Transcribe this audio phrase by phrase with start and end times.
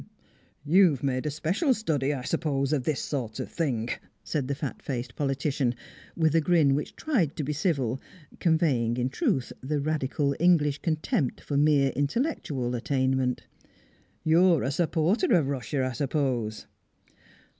[0.65, 3.89] "You've made a special study, I suppose, of this sort of thing,"
[4.23, 5.75] said the fat faced politician,
[6.17, 8.01] with a grin which tried to be civil,
[8.39, 13.43] conveying in truth, the radical English contempt for mere intellectual attainment.
[14.23, 16.65] "You're a supporter of Russia, I suppose?"